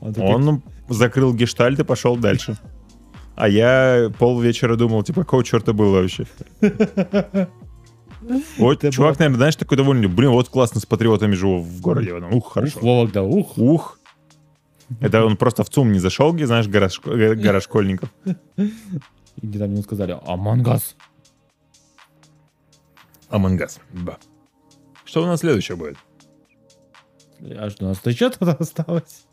Он 0.00 0.44
ну, 0.44 0.62
закрыл 0.88 1.34
гештальт 1.34 1.78
и 1.80 1.84
пошел 1.84 2.16
дальше. 2.16 2.56
А 3.34 3.48
я 3.48 4.12
полвечера 4.18 4.76
думал, 4.76 5.02
типа, 5.02 5.22
какого 5.22 5.44
черта 5.44 5.72
было 5.72 6.00
вообще? 6.02 6.26
Вот, 8.58 8.78
Это 8.84 8.90
чувак, 8.92 9.14
было- 9.14 9.18
наверное, 9.20 9.36
знаешь, 9.38 9.56
такой 9.56 9.76
довольный. 9.76 10.08
Блин, 10.08 10.30
вот 10.30 10.48
классно 10.48 10.80
с 10.80 10.86
патриотами 10.86 11.34
живу 11.34 11.60
в 11.60 11.80
городе. 11.80 12.14
Ух, 12.14 12.32
Ух, 12.32 12.52
хорошо. 12.52 12.80
Вологда, 12.80 13.22
ух. 13.22 13.56
Ух. 13.58 13.98
Это 15.00 15.24
он 15.24 15.36
просто 15.36 15.64
в 15.64 15.70
ЦУМ 15.70 15.92
не 15.92 15.98
зашел, 15.98 16.32
где, 16.32 16.46
знаешь, 16.46 16.66
гора, 16.66 16.88
э, 17.04 17.34
гора 17.34 17.60
школьников. 17.60 18.10
И 18.56 18.70
где 19.36 19.58
там 19.58 19.72
ему 19.72 19.82
сказали, 19.82 20.18
Амангас. 20.26 20.96
Амангас. 23.28 23.78
Да. 23.92 24.16
Что 25.04 25.22
у 25.22 25.26
нас 25.26 25.40
следующее 25.40 25.76
будет? 25.76 25.96
А 27.56 27.70
что, 27.70 27.84
у 27.84 27.88
нас 27.88 28.00
еще 28.04 28.30
что-то 28.30 28.52
осталось? 28.52 29.26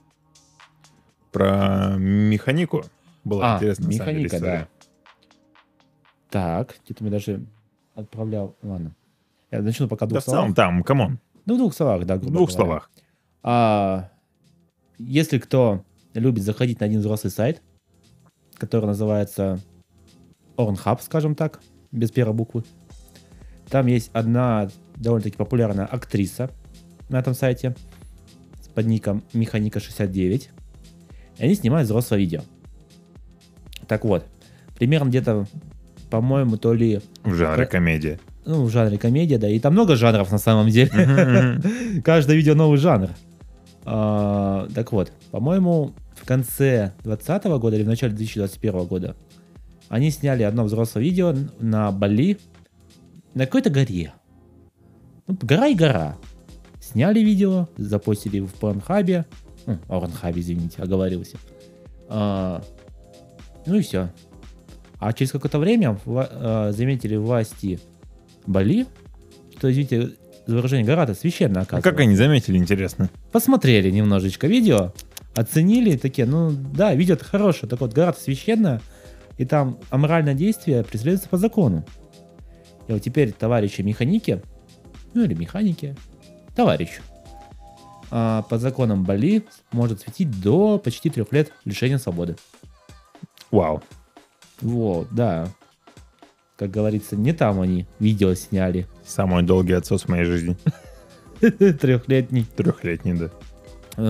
Про 1.31 1.95
механику. 1.97 2.83
Была 3.23 3.53
А, 3.53 3.57
интересная 3.57 3.87
механика, 3.89 4.39
да. 4.39 4.67
Так, 6.29 6.75
где-то 6.85 7.03
мне 7.03 7.11
даже 7.11 7.45
отправлял. 7.95 8.55
Ладно. 8.61 8.95
Я 9.51 9.61
начну 9.61 9.87
пока 9.87 10.05
в 10.05 10.09
Да 10.09 10.13
двух 10.15 10.23
в 10.23 10.25
целом, 10.25 10.39
словах. 10.39 10.55
там, 10.55 10.83
come 10.83 11.04
on. 11.04 11.19
Ну, 11.45 11.55
в 11.55 11.57
двух 11.57 11.73
словах, 11.73 12.05
да. 12.05 12.15
В 12.15 12.21
двух 12.21 12.33
говоря. 12.33 12.51
словах. 12.53 12.91
А, 13.43 14.09
если 14.97 15.37
кто 15.39 15.83
любит 16.13 16.43
заходить 16.43 16.79
на 16.79 16.85
один 16.87 16.99
взрослый 16.99 17.31
сайт, 17.31 17.61
который 18.55 18.85
называется 18.85 19.59
Ornhub, 20.57 20.99
скажем 21.01 21.35
так, 21.35 21.61
без 21.91 22.11
первой 22.11 22.33
буквы, 22.33 22.63
там 23.69 23.87
есть 23.87 24.09
одна 24.13 24.69
довольно-таки 24.95 25.37
популярная 25.37 25.85
актриса 25.85 26.49
на 27.09 27.19
этом 27.19 27.33
сайте 27.33 27.75
с 28.61 28.67
под 28.69 28.85
ником 28.85 29.23
Механика69. 29.33 30.49
И 31.37 31.43
они 31.43 31.55
снимают 31.55 31.85
взрослое 31.85 32.19
видео. 32.19 32.41
Так 33.87 34.05
вот, 34.05 34.25
примерно 34.77 35.09
где-то, 35.09 35.45
по-моему, 36.15 36.55
то 36.55 36.73
ли 36.73 37.01
В 37.23 37.33
жанре 37.35 37.65
комедия. 37.65 38.19
ну, 38.45 38.63
в 38.63 38.69
жанре 38.69 38.97
комедия, 38.97 39.37
да, 39.37 39.49
и 39.49 39.59
там 39.59 39.73
много 39.73 39.97
жанров 39.97 40.31
на 40.31 40.37
самом 40.37 40.69
деле. 40.69 40.89
Каждое 42.05 42.37
видео 42.37 42.55
новый 42.55 42.77
жанр. 42.77 43.09
А, 43.83 44.67
так 44.73 44.93
вот, 44.93 45.11
по-моему, 45.31 45.91
в 46.15 46.25
конце 46.25 46.93
2020 47.03 47.43
года 47.59 47.75
или 47.75 47.83
в 47.83 47.87
начале 47.87 48.13
2021 48.13 48.85
года 48.85 49.15
они 49.89 50.09
сняли 50.09 50.43
одно 50.43 50.63
взрослое 50.63 51.03
видео 51.03 51.35
на 51.59 51.91
Бали 51.91 52.37
на 53.33 53.45
какой-то 53.45 53.69
горе. 53.69 54.13
Ну, 55.27 55.37
гора 55.41 55.67
и 55.67 55.75
гора. 55.75 56.15
Сняли 56.79 57.19
видео, 57.19 57.67
запостили 57.75 58.39
в 58.39 58.53
Порнхабе. 58.53 59.25
Ну, 59.65 59.77
Порнхабе, 59.87 60.39
извините, 60.39 60.81
оговорился. 60.81 61.37
А, 62.07 62.63
ну 63.65 63.75
и 63.75 63.81
все. 63.81 64.11
А 65.05 65.13
через 65.13 65.31
какое-то 65.31 65.59
время 65.59 65.99
а, 66.07 66.71
заметили 66.71 67.15
власти 67.15 67.79
Бали, 68.47 68.87
что, 69.55 69.71
извините, 69.71 70.13
выражение 70.47 70.83
гора-то 70.83 71.13
священная 71.13 71.61
А 71.61 71.61
оказывается. 71.61 71.91
как 71.91 71.99
они 71.99 72.15
заметили, 72.15 72.57
интересно? 72.57 73.11
Посмотрели 73.31 73.91
немножечко 73.91 74.47
видео, 74.47 74.93
оценили, 75.35 75.95
такие, 75.95 76.25
ну 76.25 76.49
да, 76.49 76.95
видео 76.95 77.17
хорошее, 77.21 77.69
так 77.69 77.81
вот, 77.81 77.93
гора 77.93 78.13
священная, 78.13 78.81
и 79.37 79.45
там 79.45 79.77
аморальное 79.91 80.33
действие 80.33 80.83
преследуется 80.83 81.29
по 81.29 81.37
закону. 81.37 81.85
И 82.87 82.91
вот 82.91 83.03
теперь 83.03 83.31
товарищи 83.31 83.81
механики, 83.81 84.41
ну 85.13 85.23
или 85.23 85.35
механики, 85.35 85.95
товарищ, 86.55 86.99
а, 88.09 88.41
по 88.41 88.57
законам 88.57 89.03
Бали 89.03 89.45
может 89.71 90.01
светить 90.01 90.41
до 90.41 90.79
почти 90.79 91.11
трех 91.11 91.31
лет 91.31 91.51
лишения 91.63 91.99
свободы. 91.99 92.37
Вау. 93.51 93.83
Вот, 94.61 95.07
да. 95.11 95.47
Как 96.57 96.71
говорится, 96.71 97.15
не 97.15 97.33
там 97.33 97.59
они 97.61 97.85
видео 97.99 98.33
сняли. 98.33 98.87
Самый 99.05 99.43
долгий 99.43 99.73
отсос 99.73 100.03
в 100.03 100.09
моей 100.09 100.25
жизни. 100.25 100.57
Трехлетний. 101.39 102.45
Трехлетний, 102.55 103.13
да. 103.13 103.31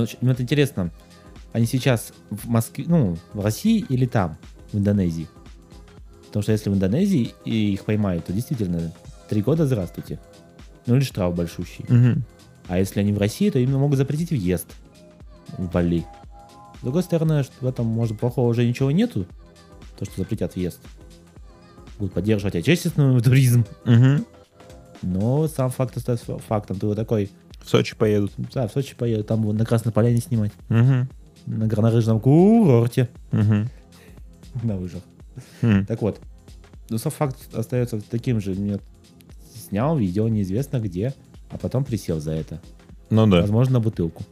Очень- 0.02 0.18
Ну, 0.22 0.32
это 0.32 0.44
интересно. 0.44 0.92
Они 1.54 1.66
сейчас 1.66 2.12
в 2.30 2.48
Москве, 2.48 2.86
ну, 2.88 3.18
в 3.34 3.44
России 3.44 3.86
или 3.90 4.06
там, 4.06 4.38
в 4.72 4.78
Индонезии? 4.78 5.28
Потому 6.28 6.44
что 6.44 6.52
если 6.52 6.70
в 6.70 6.74
Индонезии 6.74 7.34
и 7.46 7.74
их 7.74 7.86
поймают, 7.86 8.26
то 8.26 8.34
действительно 8.34 8.94
три 9.30 9.42
года 9.42 9.66
здравствуйте. 9.66 10.20
Ну 10.86 10.96
или 10.98 11.04
штраф 11.04 11.34
большущий. 11.34 11.86
Мгм. 11.88 12.24
А 12.68 12.78
если 12.78 13.00
они 13.00 13.14
в 13.14 13.18
России, 13.18 13.50
то 13.50 13.58
им 13.58 13.72
могут 13.72 13.98
запретить 13.98 14.32
въезд 14.32 14.68
в 15.58 15.72
Бали. 15.72 16.06
С 16.80 16.84
другой 16.84 17.04
стороны, 17.04 17.44
в 17.62 17.66
этом, 17.66 17.86
может, 17.88 18.20
плохого 18.20 18.50
уже 18.50 18.68
ничего 18.68 18.92
нету, 18.92 19.26
то, 19.98 20.06
что 20.06 20.22
запретят 20.22 20.56
въезд. 20.56 20.80
Будут 21.98 22.14
поддерживать 22.14 22.56
отечественный 22.56 23.22
туризм. 23.22 23.66
Мгм. 23.86 24.26
Но 25.02 25.48
сам 25.48 25.70
факт 25.70 25.96
остается 25.98 26.38
фактом. 26.40 26.78
Ты 26.80 26.88
вот 26.88 26.96
такой, 26.96 27.30
В 27.64 27.70
Сочи 27.70 27.96
поедут. 27.96 28.32
да, 28.54 28.68
в 28.68 28.72
Сочи 28.72 28.96
поеду, 28.96 29.24
там 29.24 29.42
на 29.56 29.66
Красной 29.66 29.92
Поляне 29.92 30.18
снимать. 30.20 30.52
Мгм. 30.70 31.10
На 31.46 31.68
горнолыжном 31.68 32.20
курорте. 32.20 33.10
Мгм. 33.32 33.70
На 34.64 34.78
лыжах. 34.78 35.02
Хм. 35.62 35.86
Так 35.86 36.02
вот, 36.02 36.20
но 36.90 36.98
сам 36.98 37.12
факт 37.12 37.38
остается 37.54 38.00
таким 38.02 38.40
же. 38.40 38.52
Мне 38.52 38.80
снял 39.70 39.98
видео 39.98 40.28
неизвестно 40.28 40.80
где, 40.80 41.14
а 41.50 41.58
потом 41.58 41.84
присел 41.84 42.20
за 42.20 42.32
это. 42.32 42.62
Ну 43.10 43.28
да. 43.28 43.42
Возможно, 43.42 43.74
на 43.74 43.80
бутылку. 43.82 44.24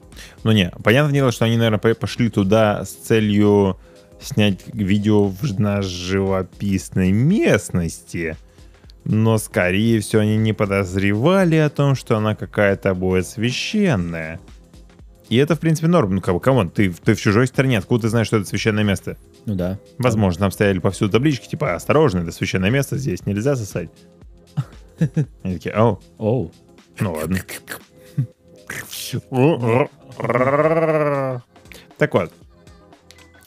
Ну 0.44 0.52
не, 0.52 0.70
понятное 0.84 1.14
дело, 1.14 1.32
что 1.32 1.46
они, 1.46 1.58
наверное, 1.58 1.94
пошли 1.94 2.30
туда 2.30 2.84
с 2.86 2.90
целью 2.92 3.78
снять 4.24 4.62
видео 4.74 5.28
в, 5.28 5.60
на 5.60 5.82
живописной 5.82 7.12
местности. 7.12 8.38
Но, 9.06 9.38
скорее 9.38 10.00
всего, 10.00 10.22
они 10.22 10.38
не 10.38 10.54
подозревали 10.54 11.58
о 11.58 11.70
том, 11.70 11.96
что 11.96 12.18
она 12.18 12.36
какая-то 12.36 12.94
будет 12.94 13.28
священная. 13.28 14.40
И 15.30 15.38
это, 15.38 15.56
в 15.56 15.60
принципе, 15.60 15.88
норм. 15.88 16.16
Ну, 16.16 16.22
как 16.22 16.34
бы, 16.34 16.40
come 16.40 16.57
on, 16.57 16.70
ты, 16.70 16.92
ты 16.92 17.16
в 17.16 17.20
чужой 17.20 17.48
стране, 17.48 17.80
откуда 17.80 18.04
ты 18.04 18.10
знаешь, 18.10 18.28
что 18.28 18.38
это 18.38 18.46
священное 18.46 18.84
место? 18.84 19.18
Ну 19.46 19.56
да. 19.56 19.80
Возможно, 19.98 20.42
там 20.42 20.52
стояли 20.52 20.80
повсюду 20.80 21.12
таблички, 21.12 21.48
типа, 21.48 21.76
осторожно, 21.76 22.20
это 22.20 22.32
священное 22.32 22.70
место, 22.70 22.98
здесь 22.98 23.26
нельзя 23.26 23.56
сосать. 23.56 23.90
Они 25.44 25.56
такие, 25.56 25.76
о, 25.76 26.00
Оу. 26.18 26.52
ну 27.00 27.14
ладно. 27.14 27.40
Так 31.98 32.14
вот, 32.16 32.32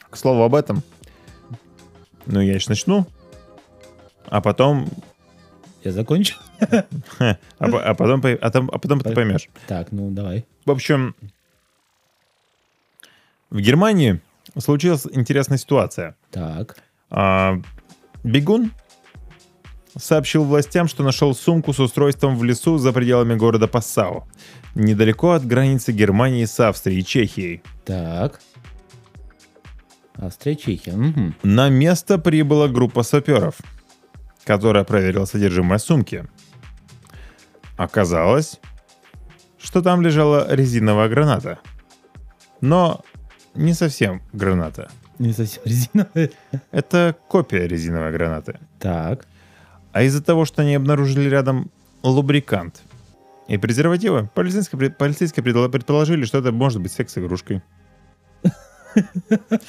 к 0.09 0.17
слову 0.17 0.43
об 0.43 0.55
этом, 0.55 0.81
ну 2.25 2.41
я 2.41 2.53
сейчас 2.53 2.69
начну, 2.69 3.05
а 4.25 4.41
потом 4.41 4.87
Я 5.83 5.91
закончу? 5.91 6.35
А, 7.19 7.37
а 7.59 7.93
потом, 7.93 8.21
по- 8.21 8.29
а 8.31 8.49
там- 8.51 8.69
а 8.73 8.77
потом 8.79 8.99
ты 8.99 9.09
По- 9.09 9.15
поймешь. 9.15 9.49
Так, 9.67 9.91
ну 9.91 10.09
давай. 10.11 10.45
В 10.65 10.71
общем, 10.71 11.15
в 13.49 13.59
Германии 13.59 14.19
случилась 14.57 15.05
интересная 15.11 15.57
ситуация. 15.57 16.15
Так. 16.31 16.77
А, 17.09 17.61
бегун 18.23 18.71
сообщил 19.97 20.43
властям, 20.43 20.87
что 20.87 21.03
нашел 21.03 21.33
сумку 21.33 21.73
с 21.73 21.79
устройством 21.79 22.37
в 22.37 22.43
лесу 22.43 22.77
за 22.77 22.91
пределами 22.91 23.35
города 23.35 23.67
Пассау, 23.67 24.27
недалеко 24.75 25.31
от 25.31 25.45
границы 25.45 25.91
Германии 25.91 26.45
с 26.45 26.59
Австрией 26.59 27.01
и 27.01 27.05
Чехией. 27.05 27.61
Так. 27.85 28.41
Австрия, 30.17 30.55
Чехия. 30.55 30.93
Мгм. 30.93 31.35
На 31.43 31.69
место 31.69 32.17
прибыла 32.17 32.67
группа 32.67 33.03
саперов, 33.03 33.55
которая 34.43 34.83
проверила 34.83 35.25
содержимое 35.25 35.77
сумки. 35.77 36.25
Оказалось, 37.77 38.59
что 39.59 39.81
там 39.81 40.01
лежала 40.01 40.47
резиновая 40.53 41.09
граната. 41.09 41.59
Но 42.61 43.03
не 43.53 43.73
совсем 43.73 44.21
граната. 44.33 44.89
Не 45.19 45.33
совсем 45.33 45.61
резиновая. 45.65 46.31
Это 46.71 47.15
копия 47.27 47.67
резиновой 47.67 48.11
гранаты. 48.11 48.59
Так. 48.79 49.27
А 49.91 50.03
из-за 50.03 50.23
того, 50.23 50.45
что 50.45 50.61
они 50.63 50.75
обнаружили 50.75 51.29
рядом 51.29 51.71
лубрикант 52.03 52.81
и 53.47 53.57
презервативы, 53.57 54.29
полицейские, 54.33 54.89
полицейские 54.89 55.43
предположили, 55.43 56.25
что 56.25 56.39
это 56.39 56.51
может 56.51 56.81
быть 56.81 56.91
секс-игрушкой. 56.91 57.61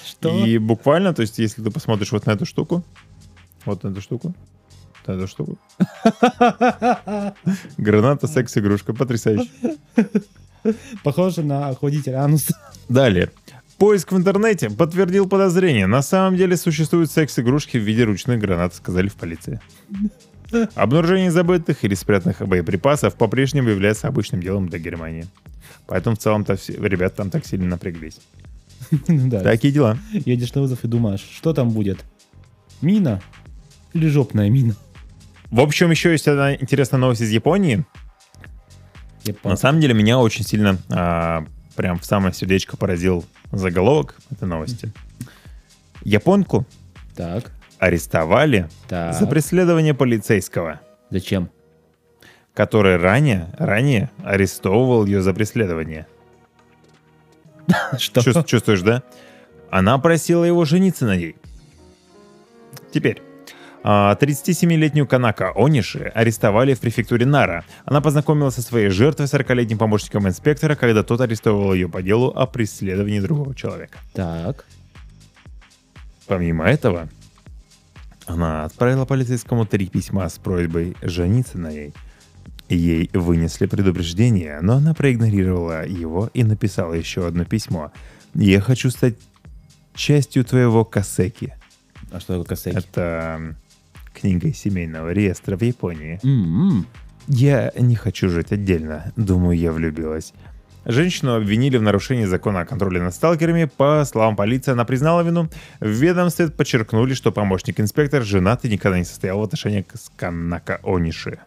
Что? 0.06 0.44
И 0.44 0.58
буквально, 0.58 1.14
то 1.14 1.22
есть, 1.22 1.38
если 1.38 1.62
ты 1.62 1.70
посмотришь 1.70 2.12
вот 2.12 2.26
на 2.26 2.32
эту 2.32 2.46
штуку, 2.46 2.84
вот 3.64 3.82
на 3.82 3.88
эту 3.88 4.00
штуку, 4.00 4.34
на 5.06 5.12
эту 5.12 5.26
штуку, 5.26 5.58
граната 7.78 8.26
секс-игрушка, 8.26 8.92
потрясающе. 8.94 9.48
Похоже 11.04 11.42
на 11.42 11.68
охладитель 11.68 12.14
ануса. 12.14 12.54
Далее. 12.88 13.30
Поиск 13.78 14.10
в 14.10 14.16
интернете 14.16 14.70
подтвердил 14.70 15.28
подозрение. 15.28 15.86
На 15.86 16.02
самом 16.02 16.36
деле 16.36 16.56
существуют 16.56 17.12
секс-игрушки 17.12 17.76
в 17.76 17.82
виде 17.82 18.04
ручных 18.04 18.40
гранат, 18.40 18.74
сказали 18.74 19.08
в 19.08 19.14
полиции. 19.14 19.60
Обнаружение 20.74 21.30
забытых 21.30 21.84
или 21.84 21.94
спрятанных 21.94 22.46
боеприпасов 22.46 23.14
по-прежнему 23.14 23.68
является 23.68 24.08
обычным 24.08 24.40
делом 24.40 24.68
для 24.68 24.78
Германии. 24.78 25.26
Поэтому 25.86 26.16
в 26.16 26.18
целом-то 26.18 26.56
все, 26.56 26.74
ребята 26.74 27.16
там 27.16 27.30
так 27.30 27.46
сильно 27.46 27.66
напряглись. 27.66 28.18
Ну 29.08 29.28
да. 29.28 29.40
Такие 29.40 29.72
дела. 29.72 29.98
Едешь 30.12 30.54
на 30.54 30.62
вызов 30.62 30.84
и 30.84 30.88
думаешь, 30.88 31.20
что 31.20 31.52
там 31.52 31.70
будет? 31.70 32.04
Мина? 32.80 33.20
Или 33.92 34.08
жопная 34.08 34.48
мина? 34.50 34.74
В 35.50 35.60
общем, 35.60 35.90
еще 35.90 36.12
есть 36.12 36.28
одна 36.28 36.54
интересная 36.54 37.00
новость 37.00 37.22
из 37.22 37.30
Японии. 37.30 37.84
Я 39.24 39.34
На 39.44 39.56
самом 39.56 39.80
деле 39.80 39.94
меня 39.94 40.18
очень 40.18 40.44
сильно 40.44 40.78
а, 40.90 41.44
прям 41.74 41.98
в 41.98 42.04
самое 42.04 42.32
сердечко 42.34 42.76
поразил 42.76 43.24
заголовок 43.50 44.16
этой 44.30 44.46
новости. 44.46 44.92
Японку 46.02 46.66
Так, 47.16 47.50
арестовали 47.78 48.68
так. 48.88 49.14
за 49.14 49.26
преследование 49.26 49.94
полицейского, 49.94 50.80
Зачем? 51.10 51.50
который 52.54 52.96
ранее, 52.96 53.48
ранее 53.58 54.10
арестовывал 54.24 55.04
ее 55.06 55.22
за 55.22 55.32
преследование. 55.34 56.06
Что? 57.98 58.20
Чувс- 58.20 58.44
чувствуешь, 58.46 58.82
да? 58.82 59.02
Она 59.70 59.98
просила 59.98 60.44
его 60.44 60.64
жениться 60.64 61.04
на 61.04 61.16
ней. 61.16 61.36
Теперь. 62.92 63.22
а, 63.82 64.16
37-летнюю 64.20 65.06
Канака 65.06 65.52
Ониши 65.54 66.10
арестовали 66.14 66.74
в 66.74 66.80
префектуре 66.80 67.26
Нара. 67.26 67.64
Она 67.84 68.00
познакомилась 68.00 68.54
со 68.54 68.62
своей 68.62 68.88
жертвой 68.88 69.26
40-летним 69.26 69.78
помощником 69.78 70.26
инспектора, 70.26 70.74
когда 70.74 71.02
тот 71.02 71.20
арестовывал 71.20 71.74
ее 71.74 71.88
по 71.88 72.02
делу 72.02 72.28
о 72.34 72.46
преследовании 72.46 73.20
другого 73.20 73.54
человека. 73.54 73.98
Так. 74.14 74.64
Помимо 76.26 76.64
этого, 76.64 77.08
она 78.26 78.64
отправила 78.64 79.04
полицейскому 79.04 79.64
три 79.66 79.86
письма 79.88 80.28
с 80.28 80.38
просьбой 80.38 80.96
жениться 81.02 81.58
на 81.58 81.70
ней. 81.70 81.94
Ей 82.68 83.08
вынесли 83.14 83.66
предупреждение, 83.66 84.60
но 84.60 84.74
она 84.74 84.92
проигнорировала 84.94 85.86
его 85.86 86.30
и 86.34 86.44
написала 86.44 86.92
еще 86.94 87.26
одно 87.26 87.44
письмо. 87.44 87.92
«Я 88.34 88.60
хочу 88.60 88.90
стать 88.90 89.14
частью 89.94 90.44
твоего 90.44 90.84
косеки». 90.84 91.54
А 92.10 92.20
что 92.20 92.34
такое 92.34 92.56
косеки? 92.56 92.76
Это 92.76 93.54
книга 94.14 94.52
семейного 94.52 95.12
реестра 95.12 95.56
в 95.56 95.62
Японии. 95.62 96.20
М-м. 96.22 96.86
Я 97.26 97.72
не 97.78 97.94
хочу 97.94 98.28
жить 98.28 98.52
отдельно. 98.52 99.12
Думаю, 99.16 99.58
я 99.58 99.72
влюбилась. 99.72 100.32
Женщину 100.86 101.34
обвинили 101.34 101.76
в 101.76 101.82
нарушении 101.82 102.24
закона 102.24 102.60
о 102.60 102.64
контроле 102.64 103.02
над 103.02 103.14
сталкерами. 103.14 103.70
По 103.76 104.04
словам 104.06 104.36
полиции, 104.36 104.72
она 104.72 104.86
признала 104.86 105.20
вину. 105.22 105.50
В 105.80 105.88
ведомстве 105.88 106.48
подчеркнули, 106.48 107.12
что 107.12 107.30
помощник-инспектор 107.30 108.22
женат 108.22 108.64
и 108.64 108.70
никогда 108.70 108.98
не 108.98 109.04
состоял 109.04 109.40
в 109.40 109.42
отношениях 109.42 109.84
с 109.92 110.10
Канака 110.16 110.80
Ониши. 110.82 111.40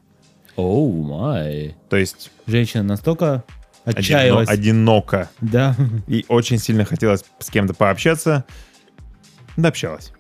Оу, 0.56 1.04
май. 1.04 1.76
То 1.90 1.98
есть 1.98 2.32
Женщина 2.48 2.84
настолько 2.84 3.44
отчаялась. 3.86 4.50
одиноко 4.50 5.30
Да. 5.42 5.76
и 6.08 6.26
очень 6.28 6.58
сильно 6.58 6.86
хотелось 6.86 7.24
с 7.40 7.50
кем-то 7.50 7.74
пообщаться. 7.74 8.46
Да 9.58 9.70
общалась. 9.70 10.12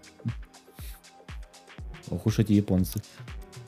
Ох 2.09 2.25
уж 2.25 2.39
эти 2.39 2.53
японцы. 2.53 3.01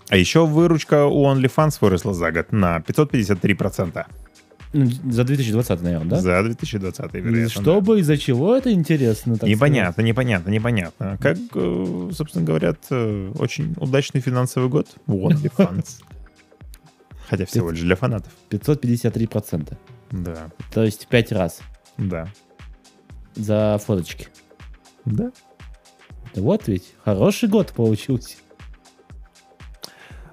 А 0.10 0.18
еще 0.18 0.46
выручка 0.46 1.06
у 1.06 1.26
OnlyFans 1.26 1.78
выросла 1.82 2.14
за 2.14 2.32
год 2.32 2.52
на 2.52 2.80
553%. 2.80 4.06
Ну, 4.76 4.90
За 5.12 5.24
2020, 5.24 5.82
наверное, 5.84 6.10
да? 6.10 6.20
За 6.20 6.42
2020, 6.44 7.14
И 7.14 7.18
вероятно. 7.20 7.62
Чтобы, 7.62 8.00
из-за 8.00 8.18
чего 8.18 8.56
это 8.56 8.72
интересно? 8.74 9.38
так 9.38 9.48
Непонятно, 9.48 10.02
непонятно, 10.02 10.50
непонятно. 10.50 11.18
Как, 11.22 11.38
э, 11.54 12.10
собственно 12.12 12.44
говорят, 12.44 12.80
э, 12.90 13.32
очень 13.38 13.76
удачный 13.78 14.20
финансовый 14.20 14.70
год 14.70 14.88
у 15.06 15.30
OnlyFans. 15.30 16.02
Хотя 17.34 17.46
всего 17.46 17.72
лишь 17.72 17.82
для 17.82 17.96
фанатов. 17.96 18.32
сказать? 18.48 18.84
553%. 18.86 19.78
Да, 20.12 20.52
То 20.72 20.84
есть 20.84 21.08
5 21.08 21.32
раз 21.32 21.62
да, 21.98 22.28
за 23.36 23.80
фоточки. 23.84 24.28
да. 25.06 25.32
Вот 26.36 26.68
ведь 26.68 26.94
хороший 27.04 27.50
год 27.50 27.74
получился. 27.74 28.38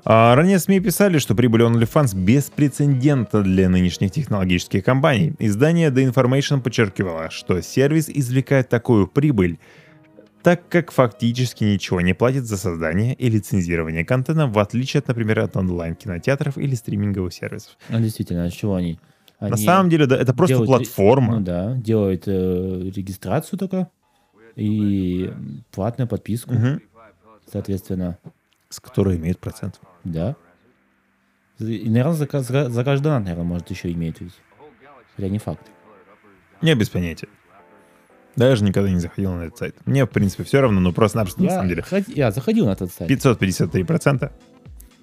А 0.04 0.34
ранее 0.34 0.58
СМИ 0.58 0.80
писали, 0.80 1.18
что 1.18 1.34
прибыль 1.34 1.62
OnlyFans 1.62 2.16
беспрецедентна 2.16 3.42
для 3.42 3.68
нынешних 3.68 4.10
технологических 4.10 4.82
компаний. 4.84 5.34
Издание 5.38 5.90
The 5.90 6.10
Information 6.10 6.60
подчеркивало, 6.62 7.30
что 7.30 7.60
сервис 7.60 8.08
извлекает 8.08 8.68
такую 8.70 9.08
прибыль, 9.08 9.58
так 10.42 10.68
как 10.68 10.90
фактически 10.90 11.64
ничего 11.64 12.00
не 12.00 12.14
платит 12.14 12.44
за 12.44 12.56
создание 12.56 13.14
и 13.14 13.28
лицензирование 13.28 14.04
контента, 14.04 14.46
в 14.46 14.58
отличие 14.58 14.98
от, 15.00 15.08
например, 15.08 15.40
от 15.40 15.56
онлайн-кинотеатров 15.56 16.56
или 16.58 16.74
стриминговых 16.74 17.32
сервисов. 17.32 17.76
А 17.88 17.98
действительно, 18.00 18.44
а 18.44 18.50
чего 18.50 18.74
они? 18.76 18.98
На 19.40 19.48
Они 19.48 19.64
самом 19.64 19.88
деле, 19.90 20.06
да, 20.06 20.16
это 20.16 20.34
просто 20.34 20.54
делают- 20.56 20.68
платформа. 20.68 21.36
Ну 21.38 21.40
да, 21.44 21.74
делают 21.74 22.24
э, 22.26 22.90
регистрацию 22.94 23.58
только 23.58 23.88
и 24.56 25.32
платную 25.70 26.08
подписку, 26.08 26.52
Мгм. 26.54 26.82
соответственно, 27.50 28.18
С 28.68 28.80
которой 28.80 29.16
имеет 29.16 29.38
процент. 29.38 29.80
да. 30.04 30.36
И, 31.58 31.88
наверное, 31.90 32.14
за, 32.14 32.26
за, 32.40 32.70
за 32.70 32.84
каждый 32.84 33.08
наверное, 33.08 33.44
может 33.44 33.70
еще 33.70 33.90
иметь 33.92 34.20
ведь. 34.20 34.32
Хотя 35.16 35.28
не 35.28 35.38
факт. 35.38 35.66
Не 36.62 36.74
без 36.74 36.88
понятия. 36.88 37.28
Даже 38.36 38.64
никогда 38.64 38.90
не 38.90 39.00
заходил 39.00 39.32
на 39.34 39.42
этот 39.42 39.58
сайт. 39.58 39.76
Мне, 39.86 40.04
в 40.06 40.10
принципе, 40.10 40.44
все 40.44 40.60
равно, 40.60 40.80
но 40.80 40.92
просто-напросто 40.92 41.40
на 41.42 41.46
Я, 41.46 41.50
самом 41.50 41.68
деле. 41.68 41.82
хот- 41.88 42.12
я 42.14 42.30
заходил 42.30 42.66
на 42.66 42.70
этот 42.72 42.92
сайт. 42.92 43.10
553%. 43.10 44.30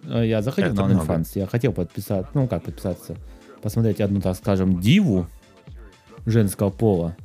Э, 0.06 0.26
Я 0.26 0.42
заходил 0.42 0.74
Это 0.74 0.86
на. 0.86 0.94
OnlyFans. 0.94 1.28
Я 1.36 1.46
хотел 1.48 1.74
подписаться, 1.74 2.32
ну 2.34 2.48
как 2.48 2.64
подписаться, 2.64 3.18
посмотреть 3.62 4.00
одну, 4.02 4.22
так 4.22 4.36
скажем, 4.38 4.80
диву 4.80 5.28
женского 6.26 6.70
пола. 6.70 7.16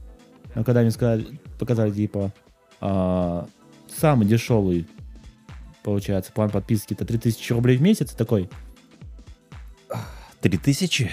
Но 0.55 0.65
когда 0.65 0.81
мне 0.83 0.91
сказали, 0.91 1.27
показали, 1.59 1.93
типа, 1.93 2.33
а, 2.81 3.47
самый 3.97 4.27
дешевый, 4.27 4.87
получается, 5.85 6.33
план 6.33 6.51
подписки 6.51 6.95
это 6.95 7.05
3000 7.05 7.53
рублей 7.53 7.77
в 7.77 7.83
месяц, 7.83 8.13
такой, 8.13 8.51
3000? 10.41 11.11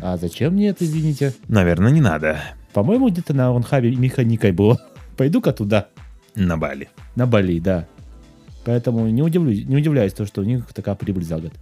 а 0.00 0.16
зачем 0.16 0.54
мне 0.54 0.68
это, 0.68 0.84
извините? 0.84 1.34
Наверное, 1.48 1.90
не 1.92 2.00
надо. 2.00 2.40
По-моему, 2.72 3.08
где-то 3.10 3.34
на 3.34 3.48
Рунхабе 3.48 3.94
механикой 3.94 4.52
было. 4.52 4.80
Пойду-ка 5.16 5.52
туда, 5.52 5.88
На 6.34 6.56
Бали. 6.56 6.88
на 7.16 7.26
Бали, 7.26 7.58
да. 7.58 7.86
Поэтому 8.64 9.08
не, 9.08 9.22
удивлюсь, 9.22 9.64
не 9.64 9.76
удивляюсь, 9.76 10.12
то, 10.12 10.26
что 10.26 10.42
у 10.42 10.44
них 10.44 10.72
такая 10.72 10.94
прибыль 10.94 11.24
за 11.24 11.38
год. 11.38 11.52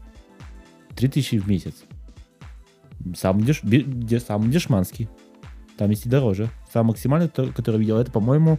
3000 0.96 1.36
в 1.38 1.48
месяц. 1.48 1.74
Самый, 3.16 3.44
деш, 3.44 3.60
де- 3.62 4.18
самый 4.20 4.50
дешманский. 4.50 5.08
Там 5.76 5.90
есть 5.90 6.06
и 6.06 6.08
дороже. 6.08 6.50
Самый 6.72 6.88
максимальный, 6.88 7.28
то- 7.28 7.52
который 7.52 7.78
видел, 7.80 7.98
это, 7.98 8.10
по-моему, 8.10 8.58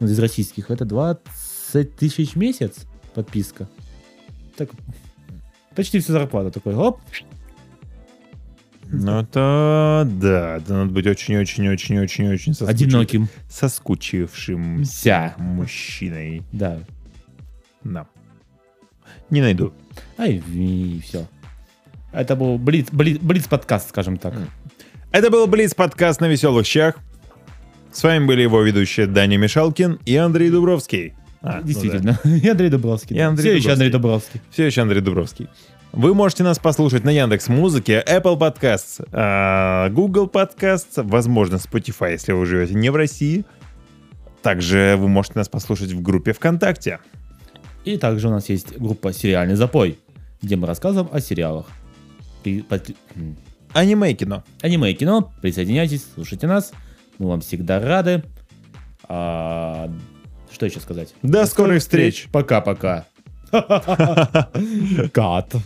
ну, 0.00 0.06
из 0.06 0.18
российских, 0.18 0.70
это 0.70 0.84
20 0.86 1.96
тысяч 1.96 2.32
в 2.32 2.36
месяц 2.36 2.86
подписка. 3.14 3.68
Так, 4.56 4.70
Почти 5.74 6.00
всю 6.00 6.12
зарплату 6.12 6.50
такой, 6.50 6.74
оп, 6.74 7.00
Ну 8.88 9.20
это 9.20 10.06
да, 10.10 10.56
это 10.56 10.72
надо 10.74 10.92
быть 10.92 11.06
очень-очень-очень-очень-очень 11.06 12.54
одиноким. 12.66 13.28
соскучившим 13.48 14.84
Ся. 14.84 15.34
мужчиной. 15.38 16.42
Да. 16.52 16.78
Да. 17.82 18.06
Не 19.30 19.40
найду. 19.40 19.72
Ай, 20.18 20.42
и 20.52 21.00
все. 21.04 21.26
Это 22.12 22.36
был 22.36 22.58
Блиц, 22.58 22.88
Блиц, 22.92 23.18
Блиц 23.20 23.46
подкаст, 23.48 23.88
скажем 23.88 24.18
так. 24.18 24.34
Это 25.10 25.30
был 25.30 25.46
Блиц 25.46 25.74
подкаст 25.74 26.20
на 26.20 26.28
веселых 26.28 26.66
щах. 26.66 26.96
С 27.92 28.02
вами 28.02 28.26
были 28.26 28.42
его 28.42 28.62
ведущие 28.62 29.06
Даня 29.06 29.36
Мишалкин 29.38 30.00
и 30.04 30.16
Андрей 30.16 30.50
Дубровский. 30.50 31.14
А, 31.40 31.56
ну 31.56 31.60
да. 31.60 31.62
Действительно. 31.62 32.20
И 32.24 32.48
Андрей 32.48 32.70
Дубровский. 32.70 33.16
И 33.16 33.18
да. 33.18 33.28
Андрей 33.28 33.42
Все 33.50 33.56
еще 33.56 33.72
Андрей 33.72 33.90
Дубровский. 33.90 34.40
Все 34.50 34.66
еще 34.66 34.82
Андрей 34.82 35.00
Дубровский. 35.00 35.48
Вы 35.92 36.14
можете 36.14 36.42
нас 36.42 36.58
послушать 36.58 37.04
на 37.04 37.10
Яндекс 37.10 37.48
Музыке, 37.48 38.04
Apple 38.06 38.38
Podcasts, 38.38 39.06
а, 39.12 39.88
Google 39.88 40.26
Podcasts, 40.26 41.02
возможно, 41.02 41.56
Spotify, 41.56 42.12
если 42.12 42.32
вы 42.32 42.44
живете 42.44 42.74
не 42.74 42.90
в 42.90 42.96
России. 42.96 43.44
Также 44.42 44.96
вы 44.98 45.08
можете 45.08 45.38
нас 45.38 45.48
послушать 45.48 45.92
в 45.92 46.02
группе 46.02 46.32
ВКонтакте. 46.32 46.98
И 47.84 47.96
также 47.96 48.28
у 48.28 48.30
нас 48.30 48.48
есть 48.48 48.76
группа 48.78 49.12
«Сериальный 49.12 49.54
запой», 49.54 49.98
где 50.42 50.56
мы 50.56 50.66
рассказываем 50.66 51.08
о 51.12 51.20
сериалах. 51.20 51.66
При- 52.42 52.60
под- 52.62 52.90
м. 53.14 53.36
Аниме 53.72 54.12
и 54.12 54.14
кино. 54.14 54.44
Аниме 54.62 54.90
и 54.90 54.94
кино. 54.94 55.32
Присоединяйтесь, 55.40 56.04
слушайте 56.14 56.46
нас. 56.46 56.72
Мы 57.18 57.28
вам 57.28 57.40
всегда 57.40 57.80
рады. 57.80 58.22
А, 59.08 59.90
Что 60.52 60.66
еще 60.66 60.80
сказать? 60.80 61.12
До 61.22 61.44
скорых 61.46 61.80
встреч. 61.80 62.28
Пока-пока. 62.32 63.06
God. 65.12 65.62